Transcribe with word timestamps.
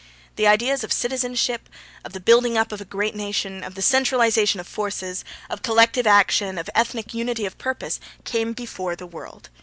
The 0.35 0.47
ideas 0.47 0.83
of 0.83 0.91
citizenship, 0.91 1.69
of 2.03 2.13
the 2.13 2.19
building 2.19 2.57
up 2.57 2.71
of 2.71 2.81
a 2.81 2.85
great 2.85 3.13
nation, 3.13 3.63
of 3.63 3.75
the 3.75 3.83
centralisation 3.83 4.59
of 4.59 4.65
forces, 4.67 5.23
of 5.47 5.61
collective 5.61 6.07
action, 6.07 6.57
of 6.57 6.71
ethnic 6.73 7.13
unity 7.13 7.45
of 7.45 7.59
purpose, 7.59 7.99
came 8.25 8.53
before 8.53 8.95
the 8.95 9.05
world. 9.05 9.51